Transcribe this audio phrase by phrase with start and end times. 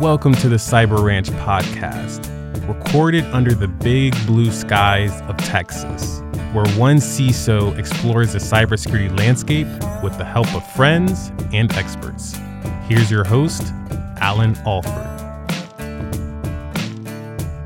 [0.00, 2.26] Welcome to the Cyber Ranch podcast,
[2.66, 6.20] recorded under the big blue skies of Texas,
[6.54, 9.66] where one CISO explores the cybersecurity landscape
[10.02, 12.34] with the help of friends and experts.
[12.88, 13.62] Here's your host,
[14.22, 15.20] Allan Alford.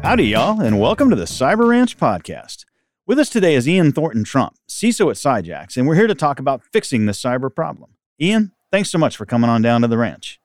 [0.03, 2.65] Howdy, y'all, and welcome to the Cyber Ranch podcast.
[3.07, 6.41] With us today is Ian Thornton Trump, CISO at Cyjax, and we're here to talk
[6.41, 7.91] about fixing the cyber problem.
[8.21, 10.41] Ian, thanks so much for coming on down to the ranch.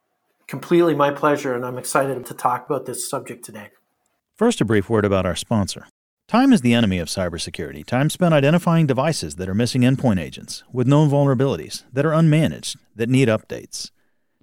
[0.49, 3.69] Completely my pleasure, and I'm excited to talk about this subject today.
[4.35, 5.85] First, a brief word about our sponsor.
[6.27, 7.85] Time is the enemy of cybersecurity.
[7.85, 12.77] Time spent identifying devices that are missing endpoint agents, with known vulnerabilities, that are unmanaged,
[12.95, 13.91] that need updates.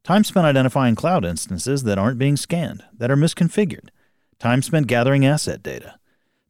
[0.04, 3.88] Time spent identifying cloud instances that aren't being scanned, that are misconfigured.
[4.38, 5.98] Time spent gathering asset data.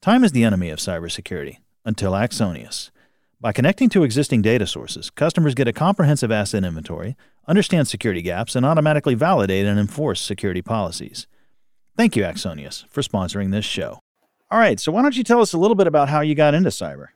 [0.03, 2.91] Time is the enemy of cybersecurity, until Axonius.
[3.39, 8.57] By connecting to existing data sources, customers get a comprehensive asset inventory, understand security gaps,
[8.57, 11.27] and automatically validate and enforce security policies.
[11.99, 14.01] Thank you, Axonius, for sponsoring this show.
[14.51, 16.55] All right, so why don't you tell us a little bit about how you got
[16.55, 17.09] into cyber?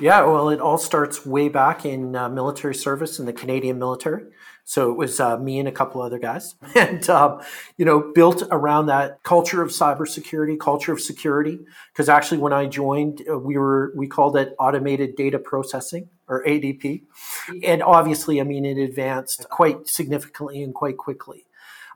[0.00, 4.24] Yeah, well, it all starts way back in uh, military service in the Canadian military.
[4.68, 7.40] So it was uh, me and a couple other guys, and um,
[7.76, 11.60] you know, built around that culture of cybersecurity, culture of security.
[11.92, 16.44] Because actually, when I joined, uh, we were we called it automated data processing or
[16.44, 17.02] ADP,
[17.62, 21.46] and obviously, I mean, it advanced quite significantly and quite quickly.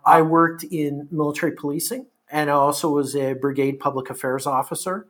[0.07, 5.09] I worked in military policing, and I also was a brigade public affairs officer.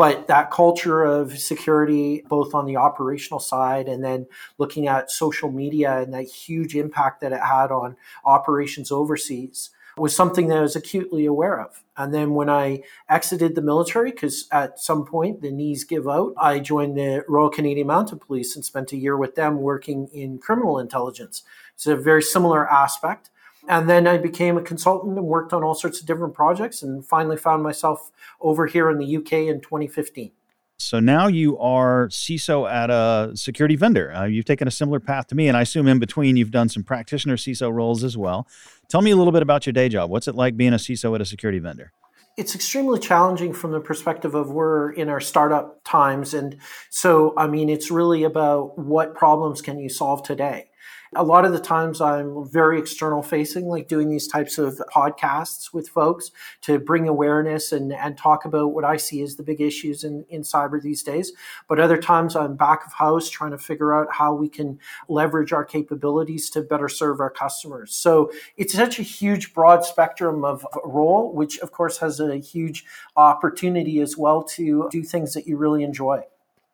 [0.00, 5.52] But that culture of security, both on the operational side and then looking at social
[5.52, 10.62] media and that huge impact that it had on operations overseas, was something that I
[10.62, 11.84] was acutely aware of.
[11.98, 16.32] And then when I exited the military, because at some point the knees give out,
[16.38, 20.38] I joined the Royal Canadian Mounted Police and spent a year with them working in
[20.38, 21.42] criminal intelligence.
[21.74, 23.28] It's a very similar aspect.
[23.70, 27.06] And then I became a consultant and worked on all sorts of different projects and
[27.06, 30.32] finally found myself over here in the UK in 2015.
[30.76, 34.12] So now you are CISO at a security vendor.
[34.12, 36.68] Uh, you've taken a similar path to me, and I assume in between you've done
[36.68, 38.48] some practitioner CISO roles as well.
[38.88, 40.10] Tell me a little bit about your day job.
[40.10, 41.92] What's it like being a CISO at a security vendor?
[42.36, 46.34] It's extremely challenging from the perspective of we're in our startup times.
[46.34, 46.56] And
[46.88, 50.69] so, I mean, it's really about what problems can you solve today?
[51.16, 55.74] A lot of the times I'm very external facing, like doing these types of podcasts
[55.74, 59.60] with folks to bring awareness and, and talk about what I see as the big
[59.60, 61.32] issues in, in cyber these days.
[61.68, 64.78] But other times I'm back of house trying to figure out how we can
[65.08, 67.92] leverage our capabilities to better serve our customers.
[67.92, 72.84] So it's such a huge, broad spectrum of role, which of course has a huge
[73.16, 76.22] opportunity as well to do things that you really enjoy.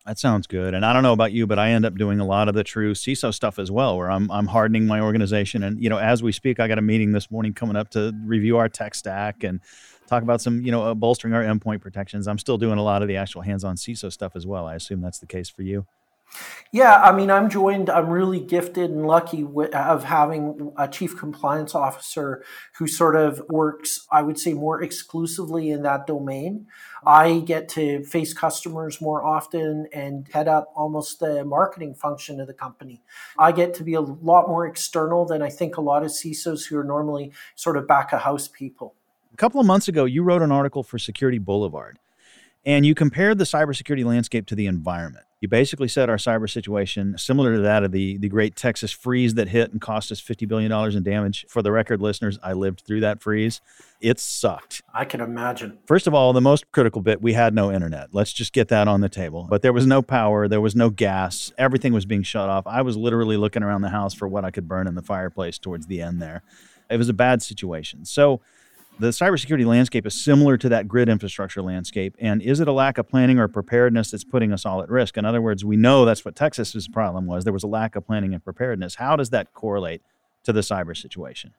[0.07, 0.73] That sounds good.
[0.73, 2.63] And I don't know about you, but I end up doing a lot of the
[2.63, 5.65] true CISO stuff as well, where I'm I'm hardening my organization.
[5.65, 8.13] And you know, as we speak, I got a meeting this morning coming up to
[8.25, 9.61] review our tech stack and
[10.07, 12.29] talk about some you know uh, bolstering our endpoint protections.
[12.29, 14.69] I'm still doing a lot of the actual hands-on CISO stuff as well.
[14.69, 15.87] I assume that's the case for you.
[16.73, 17.89] Yeah, I mean, I'm joined.
[17.89, 22.45] I'm really gifted and lucky with, of having a chief compliance officer
[22.75, 26.67] who sort of works, I would say, more exclusively in that domain.
[27.07, 32.47] I get to face customers more often and head up almost the marketing function of
[32.47, 33.03] the company.
[33.39, 36.67] I get to be a lot more external than I think a lot of CISOs
[36.67, 38.95] who are normally sort of back of house people.
[39.33, 41.99] A couple of months ago, you wrote an article for Security Boulevard
[42.67, 45.25] and you compared the cybersecurity landscape to the environment.
[45.41, 49.35] You basically said our cyber situation, similar to that of the, the great Texas freeze
[49.35, 51.47] that hit and cost us $50 billion in damage.
[51.49, 53.61] For the record, listeners, I lived through that freeze.
[54.01, 54.83] It sucked.
[54.93, 55.79] I can imagine.
[55.87, 58.09] First of all, the most critical bit we had no internet.
[58.13, 59.47] Let's just get that on the table.
[59.49, 62.67] But there was no power, there was no gas, everything was being shut off.
[62.67, 65.59] I was literally looking around the house for what I could burn in the fireplace
[65.59, 66.43] towards the end there.
[66.91, 68.05] It was a bad situation.
[68.07, 68.41] So,
[68.99, 72.17] the cybersecurity landscape is similar to that grid infrastructure landscape.
[72.19, 75.17] And is it a lack of planning or preparedness that's putting us all at risk?
[75.17, 77.45] In other words, we know that's what Texas's problem was.
[77.45, 78.95] There was a lack of planning and preparedness.
[78.95, 80.03] How does that correlate
[80.45, 81.53] to the cyber situation?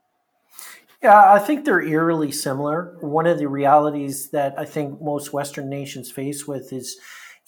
[1.02, 2.96] Yeah, I think they're eerily similar.
[3.00, 6.98] One of the realities that I think most Western nations face with is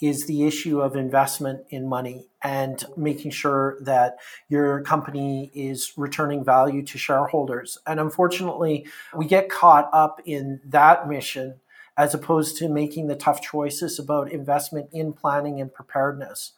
[0.00, 4.16] is the issue of investment in money and making sure that
[4.48, 7.78] your company is returning value to shareholders.
[7.86, 11.60] And unfortunately, we get caught up in that mission
[11.96, 16.52] as opposed to making the tough choices about investment in planning and preparedness.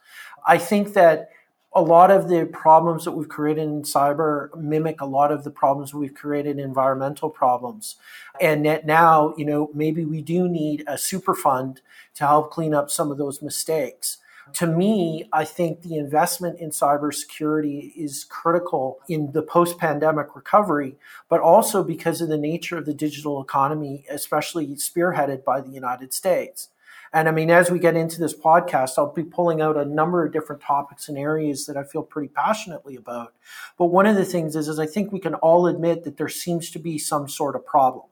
[0.47, 1.31] I think that
[1.75, 5.51] a lot of the problems that we've created in cyber mimic a lot of the
[5.51, 7.97] problems we've created in environmental problems.
[8.41, 11.81] And that now, you know, maybe we do need a super fund
[12.15, 14.19] to help clean up some of those mistakes.
[14.55, 20.97] To me, I think the investment in cybersecurity is critical in the post pandemic recovery,
[21.29, 26.13] but also because of the nature of the digital economy, especially spearheaded by the United
[26.13, 26.69] States.
[27.13, 30.25] And I mean, as we get into this podcast, I'll be pulling out a number
[30.25, 33.35] of different topics and areas that I feel pretty passionately about.
[33.77, 36.29] But one of the things is, is I think we can all admit that there
[36.29, 38.07] seems to be some sort of problem.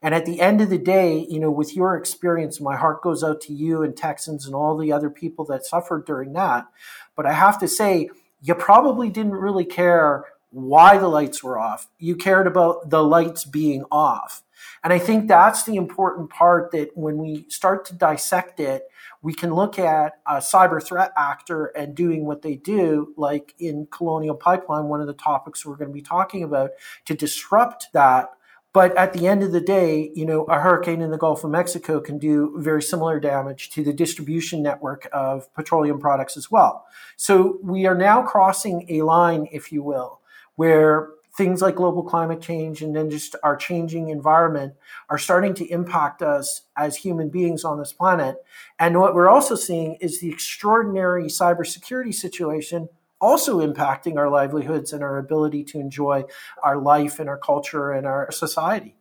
[0.00, 3.24] And at the end of the day, you know, with your experience, my heart goes
[3.24, 6.68] out to you and Texans and all the other people that suffered during that.
[7.16, 8.08] But I have to say,
[8.40, 11.88] you probably didn't really care why the lights were off.
[11.98, 14.42] You cared about the lights being off.
[14.82, 18.84] And I think that's the important part that when we start to dissect it,
[19.22, 23.88] we can look at a cyber threat actor and doing what they do, like in
[23.90, 26.70] Colonial Pipeline, one of the topics we're going to be talking about,
[27.04, 28.30] to disrupt that.
[28.72, 31.50] But at the end of the day, you know, a hurricane in the Gulf of
[31.50, 36.84] Mexico can do very similar damage to the distribution network of petroleum products as well.
[37.16, 40.20] So we are now crossing a line, if you will,
[40.54, 44.74] where things like global climate change and then just our changing environment
[45.08, 48.36] are starting to impact us as human beings on this planet.
[48.78, 52.88] And what we're also seeing is the extraordinary cybersecurity situation
[53.20, 56.24] also impacting our livelihoods and our ability to enjoy
[56.62, 58.94] our life and our culture and our society.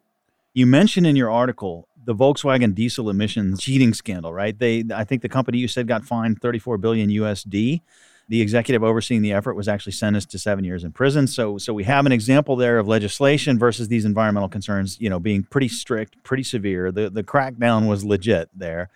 [0.54, 4.58] You mentioned in your article the Volkswagen diesel emissions cheating scandal, right?
[4.58, 7.82] They I think the company you said got fined 34 billion USD
[8.30, 11.28] the executive overseeing the effort was actually sentenced to seven years in prison.
[11.28, 15.20] So, so we have an example there of legislation versus these environmental concerns, you know,
[15.20, 16.92] being pretty strict, pretty severe.
[16.92, 18.90] The the crackdown was legit there.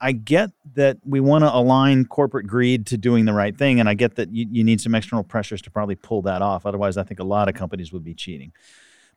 [0.00, 3.88] I get that we want to align corporate greed to doing the right thing, and
[3.88, 6.66] I get that you, you need some external pressures to probably pull that off.
[6.66, 8.52] Otherwise, I think a lot of companies would be cheating.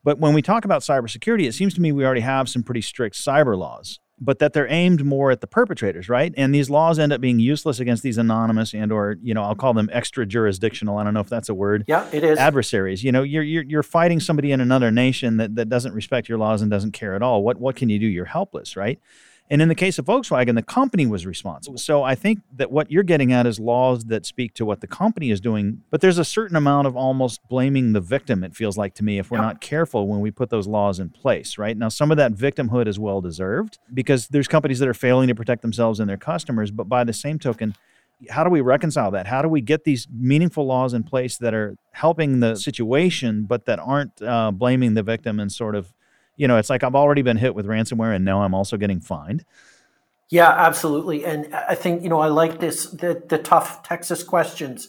[0.04, 2.82] But when we talk about cybersecurity, it seems to me we already have some pretty
[2.82, 6.34] strict cyber laws but that they're aimed more at the perpetrators, right?
[6.38, 9.56] And these laws end up being useless against these anonymous and or you know I'll
[9.56, 10.98] call them extra jurisdictional.
[10.98, 11.84] I don't know if that's a word.
[11.88, 12.38] Yeah, it is.
[12.38, 13.04] Adversaries.
[13.04, 16.38] You know, you're you're, you're fighting somebody in another nation that, that doesn't respect your
[16.38, 17.44] laws and doesn't care at all.
[17.44, 18.08] What what can you do?
[18.08, 19.00] You're helpless, right?
[19.50, 21.78] And in the case of Volkswagen, the company was responsible.
[21.78, 24.88] So I think that what you're getting at is laws that speak to what the
[24.88, 28.76] company is doing, but there's a certain amount of almost blaming the victim, it feels
[28.76, 31.78] like to me, if we're not careful when we put those laws in place, right?
[31.78, 35.36] Now, some of that victimhood is well deserved because there's companies that are failing to
[35.36, 37.76] protect themselves and their customers, but by the same token,
[38.30, 39.28] how do we reconcile that?
[39.28, 43.66] How do we get these meaningful laws in place that are helping the situation, but
[43.66, 45.94] that aren't uh, blaming the victim and sort of
[46.36, 49.00] you know, it's like I've already been hit with ransomware and now I'm also getting
[49.00, 49.46] fined.
[50.30, 51.24] Yeah, absolutely.
[51.24, 54.88] And I think, you know, I like this, the, the tough Texas questions,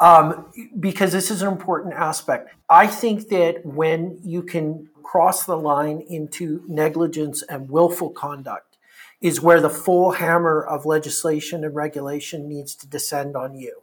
[0.00, 0.50] um,
[0.80, 2.50] because this is an important aspect.
[2.70, 8.78] I think that when you can cross the line into negligence and willful conduct
[9.20, 13.82] is where the full hammer of legislation and regulation needs to descend on you.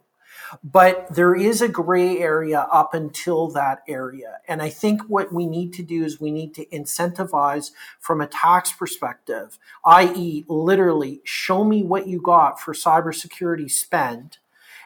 [0.62, 4.38] But there is a gray area up until that area.
[4.48, 7.70] And I think what we need to do is we need to incentivize
[8.00, 14.38] from a tax perspective, i.e., literally show me what you got for cybersecurity spend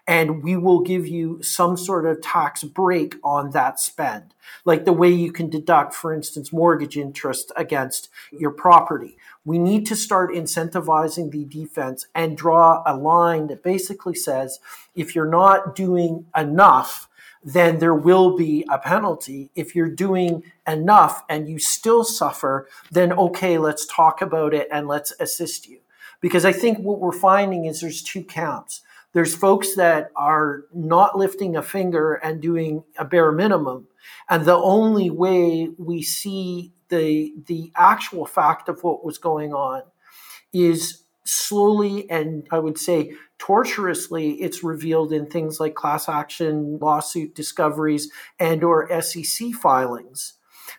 [0.07, 4.93] and we will give you some sort of tax break on that spend, like the
[4.93, 9.17] way you can deduct, for instance, mortgage interest against your property.
[9.45, 14.61] We need to start incentivizing the defense and draw a line that basically says
[14.95, 17.09] if you're not doing enough,
[17.43, 19.51] then there will be a penalty.
[19.55, 24.87] If you're doing enough and you still suffer, then okay, let's talk about it and
[24.87, 25.79] let's assist you.
[26.21, 31.19] Because I think what we're finding is there's two camps there's folks that are not
[31.19, 33.89] lifting a finger and doing a bare minimum.
[34.29, 39.83] And the only way we see the, the actual fact of what was going on
[40.53, 47.35] is slowly and I would say torturously it's revealed in things like class action lawsuit
[47.35, 50.35] discoveries and or SEC filings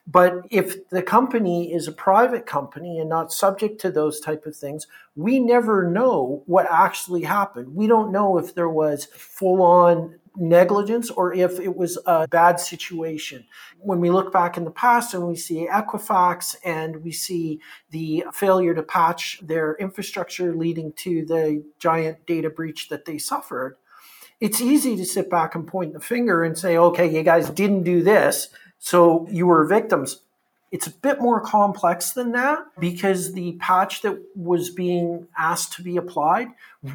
[0.08, 4.56] but if the company is a private company and not subject to those type of
[4.56, 7.76] things, we never know what actually happened.
[7.76, 12.60] We don't know if there was full on negligence or if it was a bad
[12.60, 13.46] situation.
[13.80, 18.26] When we look back in the past and we see Equifax and we see the
[18.34, 23.76] failure to patch their infrastructure leading to the giant data breach that they suffered,
[24.40, 27.84] it's easy to sit back and point the finger and say, okay, you guys didn't
[27.84, 28.50] do this.
[28.82, 30.22] So you were victims.
[30.72, 35.84] It's a bit more complex than that because the patch that was being asked to
[35.84, 36.48] be applied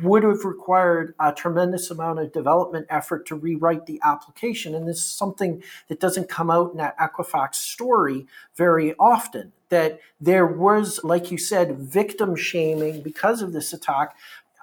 [0.02, 4.74] would have required a tremendous amount of development effort to rewrite the application.
[4.74, 8.26] And this is something that doesn't come out in that Equifax story
[8.56, 9.52] very often.
[9.68, 14.16] That there was, like you said, victim shaming because of this attack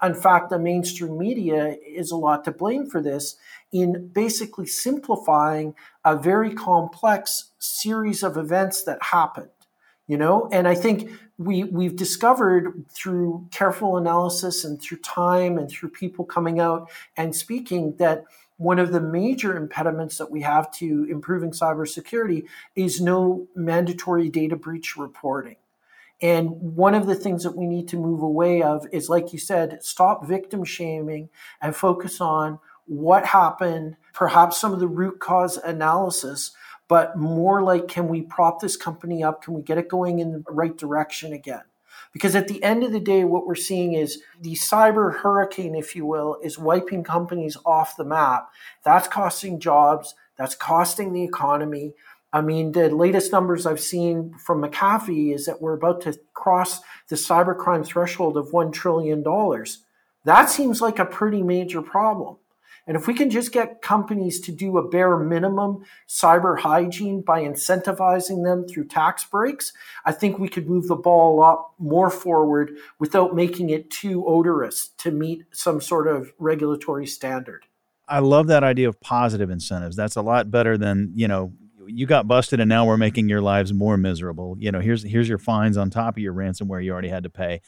[0.03, 3.37] In fact, the mainstream media is a lot to blame for this
[3.71, 9.49] in basically simplifying a very complex series of events that happened
[10.07, 10.49] you know?
[10.51, 16.25] And i think we we've discovered through careful analysis and through time and through people
[16.25, 18.25] coming out and speaking that
[18.57, 22.45] one of the major impediments that we have to improving cybersecurity
[22.75, 25.55] is no mandatory data breach reporting
[26.23, 29.37] and one of the things that we need to move away of is like you
[29.37, 31.29] said stop victim shaming
[31.61, 36.51] and focus on what happened perhaps some of the root cause analysis
[36.87, 39.43] but more like can we prop this company up?
[39.43, 41.63] Can we get it going in the right direction again?
[42.11, 45.95] Because at the end of the day, what we're seeing is the cyber hurricane, if
[45.95, 48.49] you will, is wiping companies off the map.
[48.83, 51.93] That's costing jobs, that's costing the economy.
[52.33, 56.81] I mean, the latest numbers I've seen from McAfee is that we're about to cross
[57.07, 59.23] the cybercrime threshold of $1 trillion.
[60.25, 62.37] That seems like a pretty major problem.
[62.85, 67.43] And if we can just get companies to do a bare minimum cyber hygiene by
[67.43, 69.71] incentivizing them through tax breaks,
[70.03, 74.25] I think we could move the ball a lot more forward without making it too
[74.27, 77.67] odorous to meet some sort of regulatory standard.
[78.07, 79.95] I love that idea of positive incentives.
[79.95, 81.53] That's a lot better than, you know,
[81.87, 84.55] you got busted and now we're making your lives more miserable.
[84.59, 87.29] You know, here's here's your fines on top of your ransomware you already had to
[87.29, 87.61] pay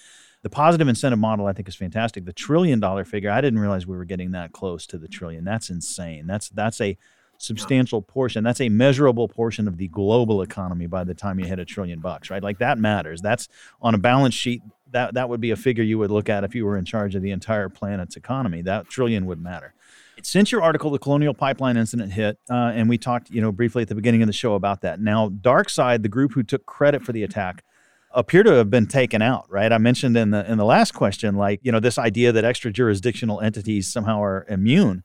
[0.45, 2.25] the positive incentive model I think is fantastic.
[2.25, 5.43] The trillion dollar figure, I didn't realize we were getting that close to the trillion.
[5.43, 6.27] That's insane.
[6.27, 6.97] That's that's a
[7.39, 8.43] substantial portion.
[8.43, 11.99] That's a measurable portion of the global economy by the time you hit a trillion
[11.99, 12.43] bucks, right?
[12.43, 13.21] Like that matters.
[13.21, 13.47] That's
[13.81, 14.61] on a balance sheet.
[14.91, 17.15] That that would be a figure you would look at if you were in charge
[17.15, 18.61] of the entire planet's economy.
[18.61, 19.73] That trillion would matter.
[20.23, 23.81] Since your article, the Colonial Pipeline incident hit, uh, and we talked, you know, briefly
[23.81, 24.99] at the beginning of the show about that.
[24.99, 27.63] Now, DarkSide, the group who took credit for the attack,
[28.11, 29.71] appear to have been taken out, right?
[29.71, 32.71] I mentioned in the in the last question, like you know, this idea that extra
[32.71, 35.03] jurisdictional entities somehow are immune,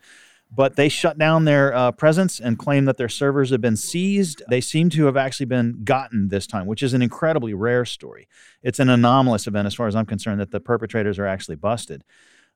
[0.50, 4.42] but they shut down their uh, presence and claim that their servers have been seized.
[4.48, 8.28] They seem to have actually been gotten this time, which is an incredibly rare story.
[8.62, 12.04] It's an anomalous event, as far as I'm concerned, that the perpetrators are actually busted.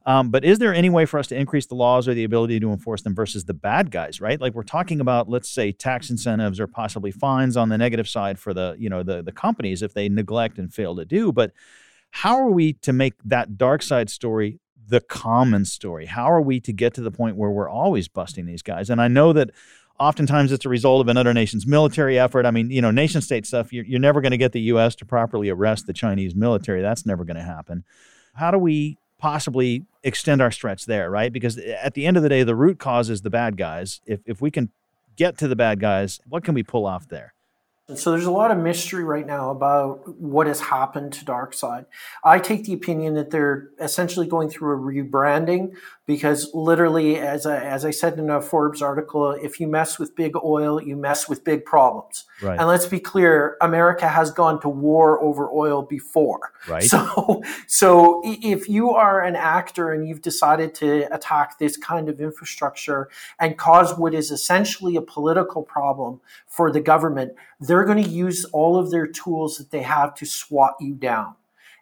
[0.06, 2.61] Um, but is there any way for us to increase the laws or the ability
[2.61, 4.38] to enforce them versus the bad guys, right?
[4.38, 8.38] Like we're talking about, let's say, tax incentives or possibly fines on the negative side
[8.38, 11.32] for the, you know, the the companies if they neglect and fail to do.
[11.32, 11.52] But
[12.11, 16.06] how are we to make that dark side story the common story?
[16.06, 18.90] How are we to get to the point where we're always busting these guys?
[18.90, 19.50] And I know that
[19.99, 22.44] oftentimes it's a result of another nation's military effort.
[22.44, 24.94] I mean, you know, nation state stuff, you're, you're never going to get the U.S.
[24.96, 26.82] to properly arrest the Chinese military.
[26.82, 27.84] That's never going to happen.
[28.34, 31.33] How do we possibly extend our stretch there, right?
[31.33, 34.02] Because at the end of the day, the root cause is the bad guys.
[34.04, 34.69] If if we can
[35.16, 37.33] get to the bad guys, what can we pull off there?
[37.95, 41.87] So there's a lot of mystery right now about what has happened to DarkSide.
[42.23, 45.75] I take the opinion that they're essentially going through a rebranding
[46.06, 50.14] because literally, as I, as I said in a Forbes article, if you mess with
[50.14, 52.25] big oil, you mess with big problems.
[52.42, 52.58] Right.
[52.58, 56.52] And let's be clear, America has gone to war over oil before.
[56.68, 56.82] Right.
[56.82, 62.20] So, so if you are an actor and you've decided to attack this kind of
[62.20, 63.08] infrastructure
[63.38, 68.44] and cause what is essentially a political problem for the government, they're going to use
[68.46, 71.34] all of their tools that they have to swat you down.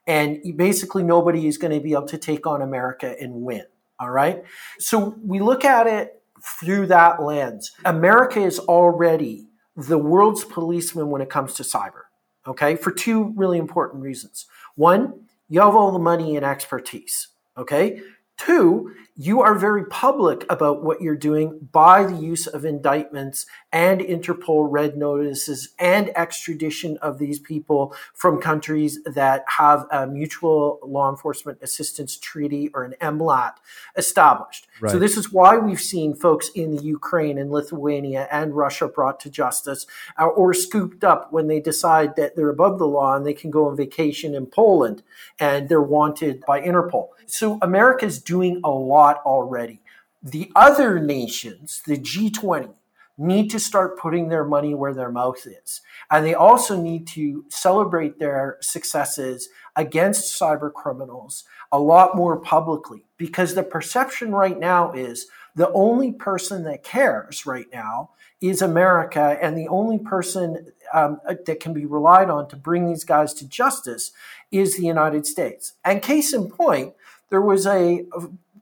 [0.06, 3.64] And basically, nobody is going to be able to take on America and win.
[4.02, 4.42] All right.
[4.80, 6.20] So we look at it
[6.60, 7.70] through that lens.
[7.84, 12.02] America is already the world's policeman when it comes to cyber.
[12.44, 12.74] Okay.
[12.74, 14.46] For two really important reasons.
[14.74, 17.28] One, you have all the money and expertise.
[17.56, 18.02] Okay.
[18.46, 24.00] Two, you are very public about what you're doing by the use of indictments and
[24.00, 31.10] Interpol red notices and extradition of these people from countries that have a mutual law
[31.10, 33.52] enforcement assistance treaty or an MLAT
[33.96, 34.66] established.
[34.80, 34.90] Right.
[34.90, 39.20] So this is why we've seen folks in the Ukraine and Lithuania and Russia brought
[39.20, 39.86] to justice
[40.18, 43.50] uh, or scooped up when they decide that they're above the law and they can
[43.50, 45.02] go on vacation in Poland
[45.38, 47.08] and they're wanted by Interpol.
[47.26, 49.82] So America's doing a lot already.
[50.22, 52.72] The other nations, the G20,
[53.18, 55.82] need to start putting their money where their mouth is.
[56.10, 63.04] And they also need to celebrate their successes against cyber criminals a lot more publicly
[63.18, 69.38] because the perception right now is the only person that cares right now is America,
[69.42, 73.46] and the only person um, that can be relied on to bring these guys to
[73.46, 74.10] justice
[74.50, 75.74] is the United States.
[75.84, 76.94] And case in point,
[77.32, 78.04] there was a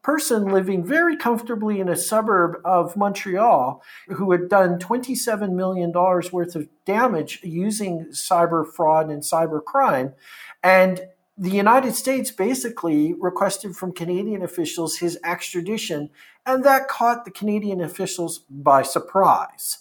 [0.00, 6.54] person living very comfortably in a suburb of Montreal who had done $27 million worth
[6.54, 10.14] of damage using cyber fraud and cyber crime.
[10.62, 11.00] And
[11.36, 16.10] the United States basically requested from Canadian officials his extradition,
[16.46, 19.78] and that caught the Canadian officials by surprise.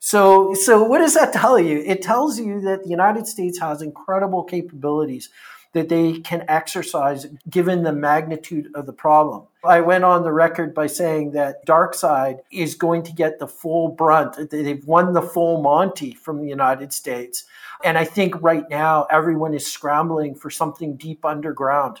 [0.00, 1.78] So, so what does that tell you?
[1.86, 5.30] It tells you that the United States has incredible capabilities
[5.72, 9.44] that they can exercise given the magnitude of the problem.
[9.64, 13.88] I went on the record by saying that DarkSide is going to get the full
[13.88, 14.50] brunt.
[14.50, 17.44] They've won the full Monty from the United States.
[17.84, 22.00] And I think right now everyone is scrambling for something deep underground.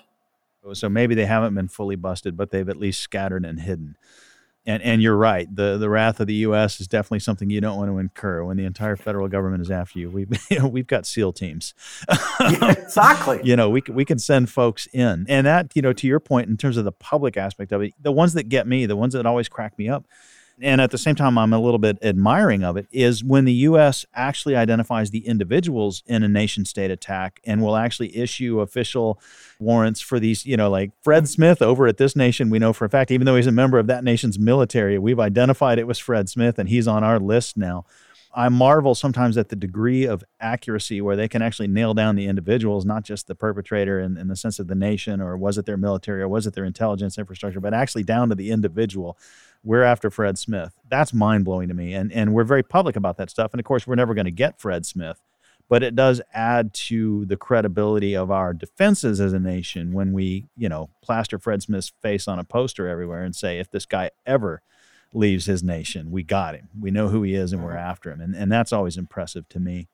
[0.74, 3.96] So maybe they haven't been fully busted, but they've at least scattered and hidden.
[4.64, 5.48] And and you're right.
[5.54, 6.80] The the wrath of the U.S.
[6.80, 9.98] is definitely something you don't want to incur when the entire federal government is after
[9.98, 10.08] you.
[10.08, 11.74] We've you know, we've got SEAL teams.
[12.40, 13.40] yeah, exactly.
[13.42, 16.48] you know, we we can send folks in, and that you know, to your point,
[16.48, 19.14] in terms of the public aspect of it, the ones that get me, the ones
[19.14, 20.06] that always crack me up,
[20.62, 23.52] and at the same time I'm a little bit admiring of it is when the
[23.52, 29.20] US actually identifies the individuals in a nation state attack and will actually issue official
[29.58, 32.84] warrants for these, you know, like Fred Smith over at this nation we know for
[32.84, 35.98] a fact even though he's a member of that nation's military, we've identified it was
[35.98, 37.84] Fred Smith and he's on our list now.
[38.34, 42.26] I marvel sometimes at the degree of accuracy where they can actually nail down the
[42.26, 45.66] individuals, not just the perpetrator in, in, the sense of the nation or was it
[45.66, 49.18] their military or was it their intelligence infrastructure, but actually down to the individual
[49.64, 50.72] we're after Fred Smith.
[50.88, 51.94] That's mind blowing to me.
[51.94, 53.52] And, and we're very public about that stuff.
[53.52, 55.20] And of course, we're never going to get Fred Smith,
[55.68, 60.46] but it does add to the credibility of our defenses as a nation when we,
[60.56, 64.10] you know, plaster Fred Smith's face on a poster everywhere and say, if this guy
[64.26, 64.62] ever
[65.14, 66.68] leaves his nation, we got him.
[66.78, 67.78] We know who he is and we're mm-hmm.
[67.78, 68.20] after him.
[68.20, 69.88] And, and that's always impressive to me.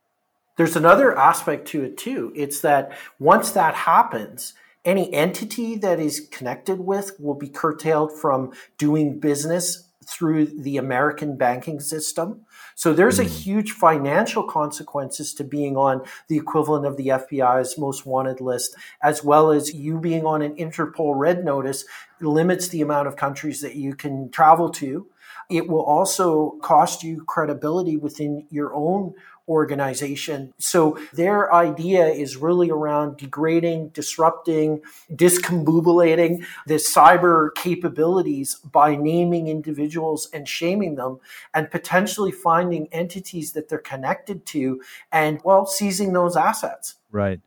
[0.56, 2.32] There's another aspect to it too.
[2.34, 4.54] It's that once that happens,
[4.84, 11.36] any entity that is connected with will be curtailed from doing business through the American
[11.36, 12.46] banking system.
[12.74, 13.28] So there's a hmm.
[13.28, 19.22] huge financial consequences to being on the equivalent of the FBI's most wanted list, as
[19.22, 21.84] well as you being on an Interpol red notice
[22.20, 25.06] limits the amount of countries that you can travel to.
[25.50, 29.14] It will also cost you credibility within your own
[29.48, 30.52] organization.
[30.58, 40.28] So their idea is really around degrading, disrupting, discombobulating the cyber capabilities by naming individuals
[40.32, 41.18] and shaming them
[41.54, 46.96] and potentially finding entities that they're connected to and, well, seizing those assets.
[47.10, 47.40] Right.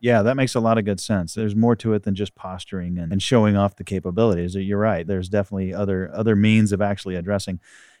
[0.00, 1.34] Yeah, that makes a lot of good sense.
[1.34, 4.54] There's more to it than just posturing and, and showing off the capabilities.
[4.54, 5.04] You're right.
[5.04, 7.58] There's definitely other other means of actually addressing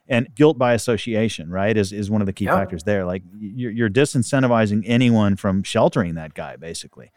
[0.08, 3.04] and guilt by association right is, is one of the key factors there.
[3.04, 7.12] Like you're, you're disincentivizing anyone from sheltering that guy basically.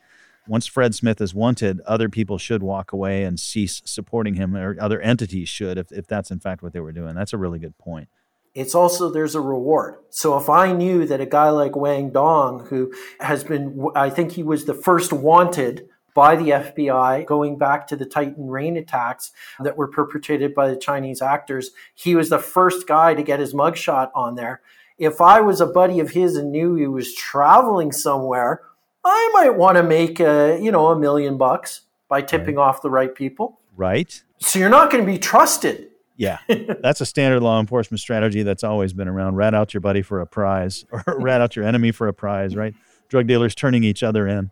[0.47, 4.75] Once fred smith is wanted other people should walk away and cease supporting him or
[4.79, 7.15] other entities should if, if that's in fact what they were doing.
[7.15, 8.09] That's a really good point.
[8.53, 9.95] It's also there's a reward.
[10.09, 14.33] So if I knew that a guy like Wang Dong, who has been, I think
[14.33, 19.31] he was the first wanted by the FBI going back to the Titan rain attacks
[19.59, 21.71] that were perpetrated by the Chinese actors.
[21.95, 24.61] He was the first guy to get his mugshot on there.
[24.97, 28.61] If I was a buddy of his and knew he was traveling somewhere,
[29.03, 32.63] I might want to make a, you know, a million bucks by tipping right.
[32.63, 33.59] off the right people.
[33.75, 34.21] Right.
[34.39, 35.87] So you're not going to be trusted.
[36.17, 36.37] Yeah,
[36.81, 39.37] that's a standard law enforcement strategy that's always been around.
[39.37, 42.55] Rat out your buddy for a prize, or rat out your enemy for a prize.
[42.55, 42.75] Right?
[43.09, 44.51] Drug dealers turning each other in.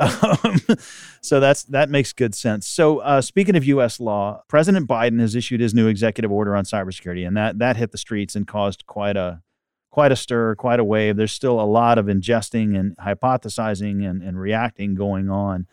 [0.00, 0.60] Um,
[1.20, 2.66] so that's that makes good sense.
[2.66, 4.00] So uh, speaking of U.S.
[4.00, 7.92] law, President Biden has issued his new executive order on cybersecurity, and that that hit
[7.92, 9.42] the streets and caused quite a
[9.90, 11.16] quite a stir, quite a wave.
[11.16, 15.66] There's still a lot of ingesting and hypothesizing and, and reacting going on.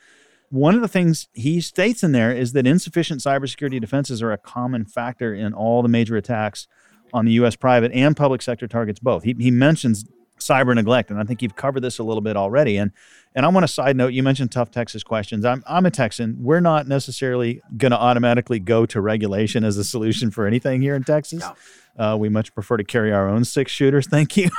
[0.49, 4.37] One of the things he states in there is that insufficient cybersecurity defenses are a
[4.37, 6.67] common factor in all the major attacks
[7.13, 7.55] on the U.S.
[7.55, 9.23] private and public sector targets both.
[9.23, 10.05] He, he mentions
[10.39, 11.11] cyber neglect.
[11.11, 12.77] And I think you've covered this a little bit already.
[12.77, 12.91] And
[13.35, 15.45] and I want to side note, you mentioned tough Texas questions.
[15.45, 16.37] I'm I'm a Texan.
[16.39, 20.95] We're not necessarily going to automatically go to regulation as a solution for anything here
[20.95, 21.41] in Texas.
[21.41, 21.55] No.
[21.97, 24.07] Uh, we much prefer to carry our own six shooters.
[24.09, 24.49] Thank you.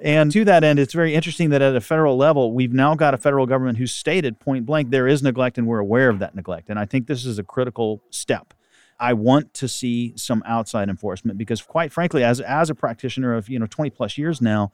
[0.00, 3.14] And to that end, it's very interesting that at a federal level, we've now got
[3.14, 6.34] a federal government who's stated point blank there is neglect and we're aware of that
[6.34, 6.70] neglect.
[6.70, 8.54] And I think this is a critical step
[8.98, 13.48] I want to see some outside enforcement because, quite frankly, as as a practitioner of
[13.48, 14.72] you know 20 plus years now,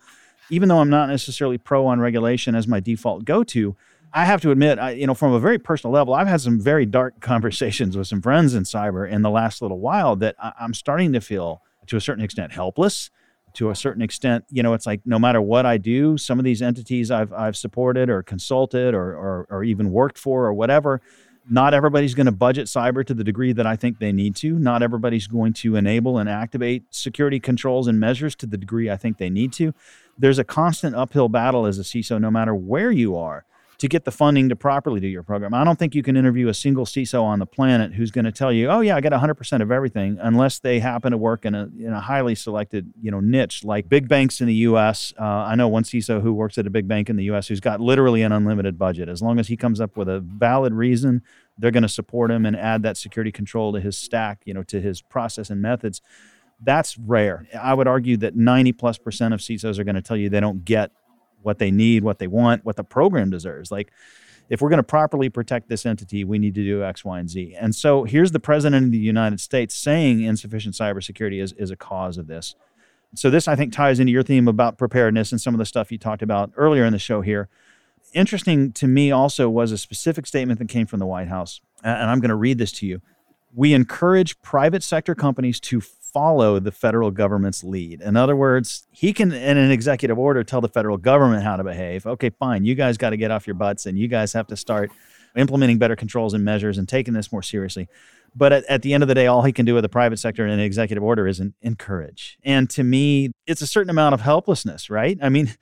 [0.51, 3.77] even though I'm not necessarily pro on regulation as my default go to,
[4.13, 6.61] I have to admit, I, you know, from a very personal level, I've had some
[6.61, 10.53] very dark conversations with some friends in cyber in the last little while that I,
[10.61, 13.11] I'm starting to feel, to a certain extent, helpless.
[13.55, 16.45] To a certain extent, you know, it's like no matter what I do, some of
[16.45, 21.03] these entities I've I've supported or consulted or or, or even worked for or whatever
[21.51, 24.57] not everybody's going to budget cyber to the degree that I think they need to.
[24.57, 28.97] Not everybody's going to enable and activate security controls and measures to the degree I
[28.97, 29.75] think they need to.
[30.17, 33.45] There's a constant uphill battle as a CISO, no matter where you are,
[33.81, 35.55] to get the funding to properly do your program.
[35.55, 38.33] I don't think you can interview a single CISO on the planet who's going to
[38.33, 41.55] tell you, "Oh yeah, I got 100% of everything," unless they happen to work in
[41.55, 45.15] a in a highly selected you know niche like big banks in the U.S.
[45.19, 47.49] Uh, I know one CISO who works at a big bank in the U.S.
[47.49, 49.09] who's got literally an unlimited budget.
[49.09, 51.23] As long as he comes up with a valid reason,
[51.57, 54.63] they're going to support him and add that security control to his stack, you know,
[54.65, 56.03] to his process and methods.
[56.63, 57.47] That's rare.
[57.59, 60.41] I would argue that 90 plus percent of CISOs are going to tell you they
[60.41, 60.91] don't get
[61.43, 63.71] what they need, what they want, what the program deserves.
[63.71, 63.93] Like,
[64.51, 67.31] if we're going to properly protect this entity, we need to do X, Y, and
[67.31, 67.55] Z.
[67.59, 71.77] And so here's the president of the United States saying insufficient cybersecurity is, is a
[71.77, 72.57] cause of this.
[73.15, 75.93] So this, I think, ties into your theme about preparedness and some of the stuff
[75.93, 77.49] you talked about earlier in the show here.
[78.13, 81.61] Interesting to me also was a specific statement that came from the White House.
[81.85, 83.01] And I'm going to read this to you.
[83.55, 88.01] We encourage private sector companies to follow the federal government's lead.
[88.01, 91.65] In other words, he can, in an executive order, tell the federal government how to
[91.65, 92.07] behave.
[92.07, 92.65] Okay, fine.
[92.65, 94.91] You guys got to get off your butts and you guys have to start
[95.37, 97.89] implementing better controls and measures and taking this more seriously.
[98.35, 100.19] But at, at the end of the day, all he can do with the private
[100.19, 102.39] sector in an executive order is encourage.
[102.45, 105.19] And to me, it's a certain amount of helplessness, right?
[105.21, 105.55] I mean,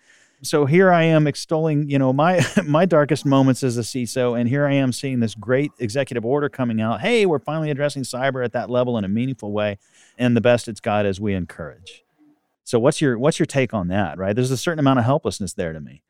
[0.43, 4.49] so here I am extolling, you know, my my darkest moments as a CISO, and
[4.49, 7.01] here I am seeing this great executive order coming out.
[7.01, 9.79] Hey, we're finally addressing cyber at that level in a meaningful way,
[10.17, 12.05] and the best it's got is we encourage.
[12.65, 14.19] So what's your what's your take on that?
[14.19, 14.35] Right?
[14.35, 16.03] There's a certain amount of helplessness there to me.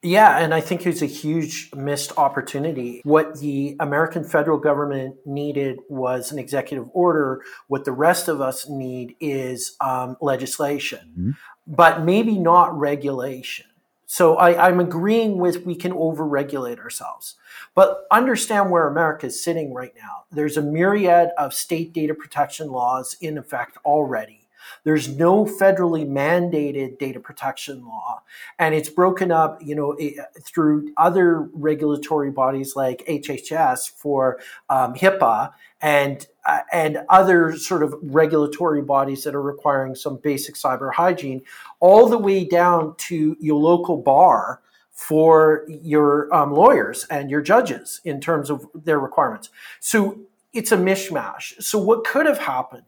[0.00, 3.00] Yeah, and I think it's a huge missed opportunity.
[3.02, 7.42] What the American federal government needed was an executive order.
[7.66, 11.34] What the rest of us need is um, legislation.
[11.68, 13.66] But maybe not regulation.
[14.10, 17.34] So I, am agreeing with we can overregulate ourselves.
[17.74, 20.24] But understand where America is sitting right now.
[20.32, 24.48] There's a myriad of state data protection laws in effect already.
[24.84, 28.22] There's no federally mandated data protection law,
[28.58, 29.96] and it's broken up, you know,
[30.42, 36.26] through other regulatory bodies like HHS for um, HIPAA and
[36.72, 41.42] and other sort of regulatory bodies that are requiring some basic cyber hygiene,
[41.80, 44.60] all the way down to your local bar
[44.92, 49.50] for your um, lawyers and your judges in terms of their requirements.
[49.78, 50.18] So
[50.52, 51.62] it's a mishmash.
[51.62, 52.82] So what could have happened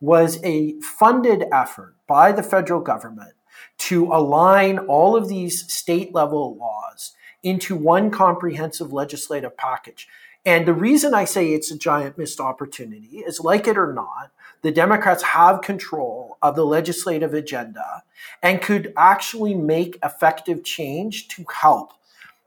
[0.00, 3.32] was a funded effort by the federal government
[3.78, 10.08] to align all of these state level laws into one comprehensive legislative package.
[10.48, 14.30] And the reason I say it's a giant missed opportunity is like it or not,
[14.62, 18.02] the Democrats have control of the legislative agenda
[18.42, 21.92] and could actually make effective change to help.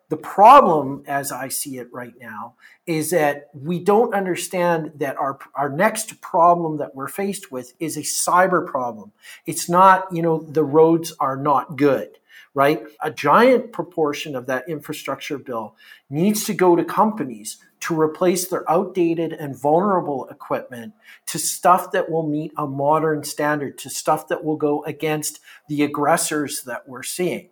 [0.09, 2.55] The problem, as I see it right now,
[2.87, 7.97] is that we don't understand that our, our next problem that we're faced with is
[7.97, 9.11] a cyber problem.
[9.45, 12.17] It's not, you know, the roads are not good
[12.53, 12.83] right?
[13.01, 15.75] A giant proportion of that infrastructure bill
[16.09, 20.93] needs to go to companies to replace their outdated and vulnerable equipment
[21.25, 25.81] to stuff that will meet a modern standard, to stuff that will go against the
[25.81, 27.49] aggressors that we're seeing.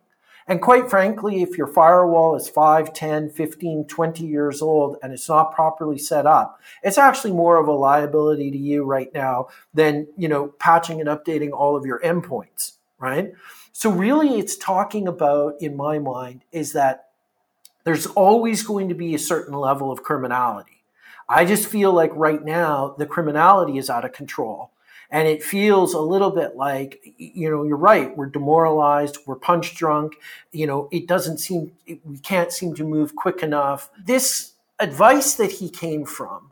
[0.47, 5.29] And quite frankly, if your firewall is 5, 10, 15, 20 years old and it's
[5.29, 10.07] not properly set up, it's actually more of a liability to you right now than,
[10.17, 13.31] you know, patching and updating all of your endpoints, right?
[13.71, 17.09] So really it's talking about in my mind is that
[17.83, 20.83] there's always going to be a certain level of criminality.
[21.27, 24.71] I just feel like right now the criminality is out of control.
[25.11, 28.15] And it feels a little bit like, you know, you're right.
[28.15, 29.17] We're demoralized.
[29.25, 30.13] We're punch drunk.
[30.51, 31.71] You know, it doesn't seem,
[32.05, 33.89] we can't seem to move quick enough.
[34.05, 36.51] This advice that he came from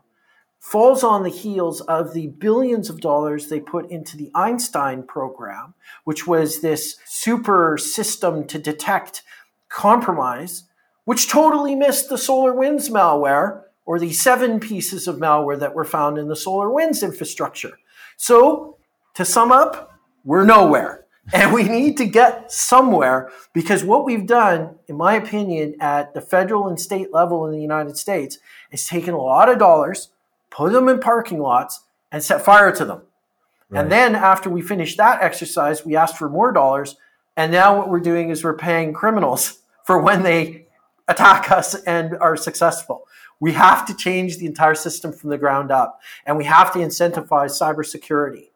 [0.58, 5.74] falls on the heels of the billions of dollars they put into the Einstein program,
[6.04, 9.22] which was this super system to detect
[9.68, 10.64] compromise
[11.08, 15.86] which totally missed the Solar Winds malware or the seven pieces of malware that were
[15.86, 17.78] found in the Solar Winds infrastructure.
[18.18, 18.76] So,
[19.14, 21.06] to sum up, we're nowhere.
[21.32, 26.20] And we need to get somewhere because what we've done, in my opinion, at the
[26.20, 28.36] federal and state level in the United States
[28.70, 30.10] is taken a lot of dollars,
[30.50, 33.02] put them in parking lots, and set fire to them.
[33.70, 33.82] Right.
[33.82, 36.96] And then after we finish that exercise, we asked for more dollars.
[37.36, 40.66] And now what we're doing is we're paying criminals for when they
[41.06, 43.06] attack us and are successful.
[43.40, 46.80] We have to change the entire system from the ground up, and we have to
[46.80, 48.48] incentivize cybersecurity.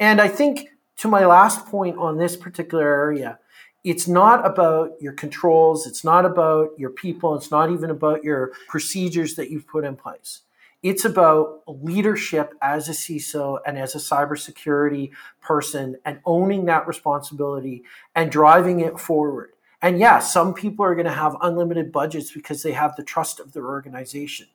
[0.00, 3.38] And I think to my last point on this particular area,
[3.84, 8.52] it's not about your controls, it's not about your people, it's not even about your
[8.68, 10.40] procedures that you've put in place.
[10.82, 17.84] It's about leadership as a CISO and as a cybersecurity person and owning that responsibility
[18.14, 19.50] and driving it forward
[19.82, 23.40] And yeah, some people are going to have unlimited budgets because they have the trust
[23.40, 24.46] of their organization.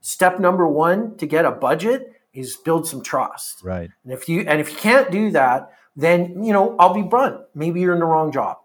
[0.00, 3.64] Step number one to get a budget is build some trust.
[3.64, 3.90] Right.
[4.04, 7.40] And if you and if you can't do that, then you know I'll be blunt.
[7.54, 8.58] Maybe you're in the wrong job.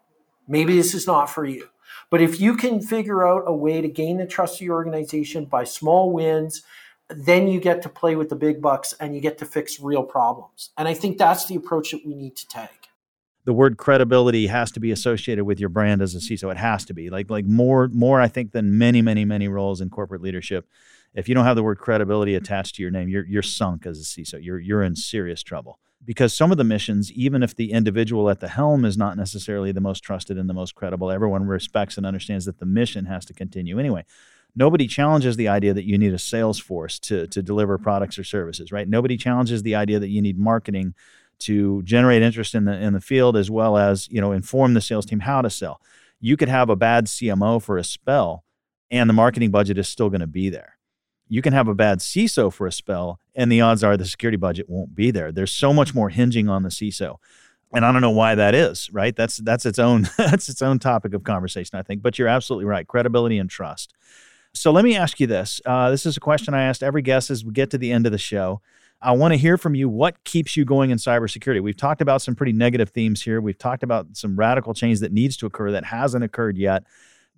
[0.48, 1.70] Maybe this is not for you.
[2.12, 5.46] But if you can figure out a way to gain the trust of your organization
[5.46, 6.62] by small wins,
[7.16, 10.04] then you get to play with the big bucks and you get to fix real
[10.04, 10.72] problems.
[10.78, 12.70] And I think that's the approach that we need to take.
[13.44, 16.52] The word credibility has to be associated with your brand as a CISO.
[16.52, 19.82] It has to be like like more more I think than many many many roles
[19.82, 20.68] in corporate leadership.
[21.14, 24.00] If you don't have the word credibility attached to your name, you're you're sunk as
[24.00, 24.44] a CISO.
[24.44, 28.40] You're you're in serious trouble because some of the missions, even if the individual at
[28.40, 32.06] the helm is not necessarily the most trusted and the most credible, everyone respects and
[32.06, 34.06] understands that the mission has to continue anyway.
[34.56, 37.84] Nobody challenges the idea that you need a sales force to, to deliver mm-hmm.
[37.84, 38.88] products or services, right?
[38.88, 40.94] Nobody challenges the idea that you need marketing
[41.40, 44.82] to generate interest in the in the field as well as you know inform the
[44.82, 45.82] sales team how to sell.
[46.20, 48.44] You could have a bad CMO for a spell,
[48.92, 50.78] and the marketing budget is still going to be there
[51.32, 54.36] you can have a bad CISO for a spell, and the odds are the security
[54.36, 55.32] budget won't be there.
[55.32, 57.20] There's so much more hinging on the CISO.
[57.74, 59.16] And I don't know why that is, right?
[59.16, 62.02] That's that's its own that's its own topic of conversation, I think.
[62.02, 62.86] But you're absolutely right.
[62.86, 63.94] Credibility and trust.
[64.54, 65.62] So let me ask you this.
[65.66, 68.06] Uh, this is a question I asked every guest as we get to the end
[68.06, 68.62] of the show.
[69.02, 69.90] I want to hear from you.
[69.90, 71.62] What keeps you going in cybersecurity?
[71.62, 73.42] We've talked about some pretty negative themes here.
[73.42, 76.84] We've talked about some radical change that needs to occur that hasn't occurred yet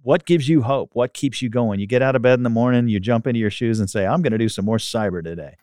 [0.03, 0.91] what gives you hope?
[0.93, 1.79] What keeps you going?
[1.79, 4.05] You get out of bed in the morning, you jump into your shoes and say,
[4.05, 5.55] I'm going to do some more cyber today.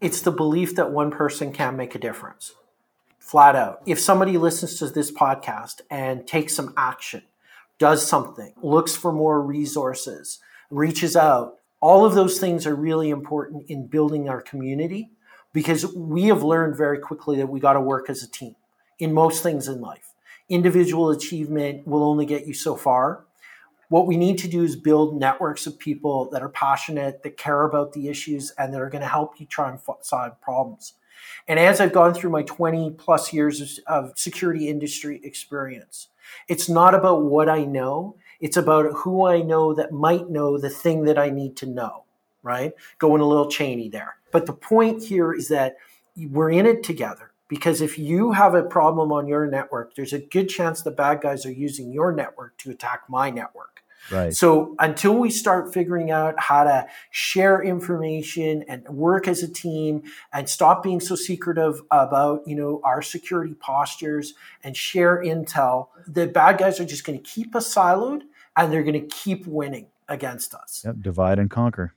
[0.00, 2.54] It's the belief that one person can make a difference,
[3.18, 3.82] flat out.
[3.86, 7.22] If somebody listens to this podcast and takes some action,
[7.78, 10.38] does something, looks for more resources,
[10.70, 15.10] reaches out, all of those things are really important in building our community
[15.52, 18.54] because we have learned very quickly that we got to work as a team
[18.98, 20.14] in most things in life.
[20.48, 23.24] Individual achievement will only get you so far
[23.88, 27.64] what we need to do is build networks of people that are passionate, that care
[27.64, 30.94] about the issues, and that are going to help you try and solve problems.
[31.48, 36.08] And as I've gone through my 20 plus years of security industry experience,
[36.48, 40.70] it's not about what I know, it's about who I know that might know the
[40.70, 42.04] thing that I need to know,
[42.42, 42.72] right?
[42.98, 44.16] Going a little chainy there.
[44.30, 45.76] But the point here is that
[46.16, 50.18] we're in it together because if you have a problem on your network, there's a
[50.18, 53.82] good chance the bad guys are using your network to attack my network.
[54.10, 54.34] Right.
[54.34, 60.02] So until we start figuring out how to share information and work as a team
[60.32, 66.26] and stop being so secretive about, you know, our security postures and share intel, the
[66.26, 68.22] bad guys are just going to keep us siloed
[68.56, 70.82] and they're going to keep winning against us.
[70.84, 71.94] Yep, divide and conquer.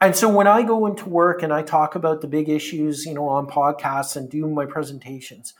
[0.00, 3.14] And so when I go into work and I talk about the big issues, you
[3.14, 5.54] know, on podcasts and do my presentations,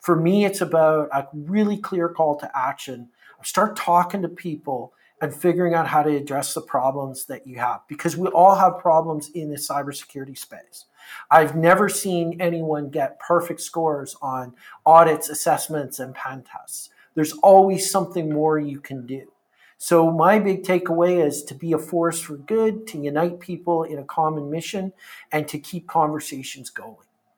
[0.00, 3.08] for me it's about a really clear call to action.
[3.42, 7.80] Start talking to people and figuring out how to address the problems that you have
[7.88, 10.84] because we all have problems in the cybersecurity space.
[11.30, 16.90] I've never seen anyone get perfect scores on audits, assessments, and pen tests.
[17.14, 19.32] There's always something more you can do.
[19.78, 23.98] So, my big takeaway is to be a force for good, to unite people in
[23.98, 24.94] a common mission,
[25.30, 26.96] and to keep conversations going.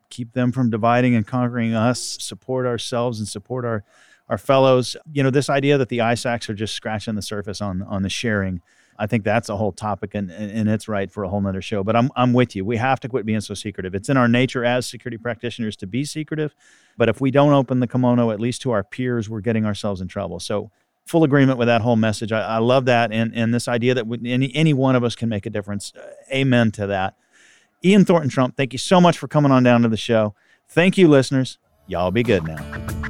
[0.09, 3.85] Keep them from dividing and conquering us, support ourselves, and support our
[4.29, 4.97] our fellows.
[5.12, 8.11] You know, this idea that the ISACs are just scratching the surface on on the
[8.11, 8.62] sharing.
[8.99, 11.85] I think that's a whole topic and, and it's right for a whole nother show.
[11.85, 12.64] But I'm, I'm with you.
[12.64, 13.95] We have to quit being so secretive.
[13.95, 16.55] It's in our nature as security practitioners to be secretive.
[16.97, 20.01] But if we don't open the kimono, at least to our peers, we're getting ourselves
[20.01, 20.41] in trouble.
[20.41, 20.73] So
[21.07, 22.33] full agreement with that whole message.
[22.33, 23.12] I, I love that.
[23.12, 25.93] And, and this idea that any, any one of us can make a difference.
[25.97, 27.14] Uh, amen to that.
[27.85, 30.35] Ian Thornton Trump, thank you so much for coming on down to the show.
[30.69, 31.59] Thank you, listeners.
[31.87, 33.08] Y'all be good now.